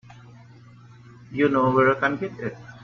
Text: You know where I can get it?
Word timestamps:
You 1.31 1.47
know 1.49 1.69
where 1.69 1.95
I 1.95 1.99
can 1.99 2.17
get 2.17 2.31
it? 2.39 2.57